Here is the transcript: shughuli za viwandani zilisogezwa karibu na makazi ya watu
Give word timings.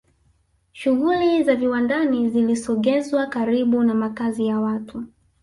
shughuli 0.71 1.43
za 1.43 1.55
viwandani 1.55 2.29
zilisogezwa 2.29 3.25
karibu 3.27 3.83
na 3.83 3.93
makazi 3.93 4.45
ya 4.47 4.59
watu 4.59 5.03